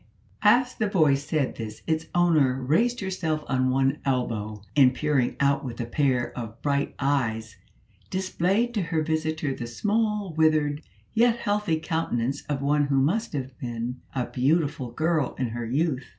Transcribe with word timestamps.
As 0.41 0.73
the 0.73 0.89
voice 0.89 1.25
said 1.27 1.57
this 1.57 1.83
its 1.85 2.07
owner 2.15 2.59
raised 2.59 3.01
herself 3.01 3.43
on 3.45 3.69
one 3.69 3.99
elbow, 4.03 4.63
and, 4.75 4.95
peering 4.95 5.35
out 5.39 5.63
with 5.63 5.79
a 5.79 5.85
pair 5.85 6.35
of 6.35 6.59
bright 6.63 6.95
eyes, 6.97 7.57
displayed 8.09 8.73
to 8.73 8.81
her 8.81 9.03
visitor 9.03 9.53
the 9.53 9.67
small, 9.67 10.33
withered, 10.33 10.81
yet 11.13 11.35
healthy 11.37 11.79
countenance 11.79 12.41
of 12.47 12.63
one 12.63 12.85
who 12.85 12.99
must 12.99 13.33
have 13.33 13.55
been 13.59 14.01
a 14.15 14.25
beautiful 14.25 14.89
girl 14.89 15.35
in 15.37 15.49
her 15.49 15.67
youth. 15.67 16.09